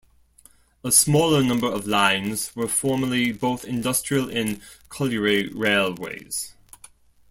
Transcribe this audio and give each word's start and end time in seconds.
A 0.83 0.91
smaller 0.91 1.43
number 1.43 1.67
of 1.67 1.85
lines 1.85 2.55
were 2.55 2.67
formerly 2.67 3.31
both 3.31 3.63
industrial 3.63 4.35
and 4.35 4.59
colliery 4.89 5.49
railways. 5.49 6.55